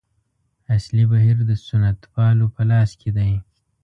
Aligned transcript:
اصلي 0.75 1.03
بهیر 1.11 1.37
د 1.49 1.51
سنتپالو 1.67 2.45
په 2.55 2.61
لاس 2.69 2.91
کې 2.99 3.09
دی. 3.17 3.31